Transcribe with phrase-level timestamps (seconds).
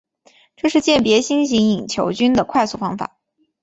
[0.55, 3.19] 这是鉴别新型隐球菌的快速方法。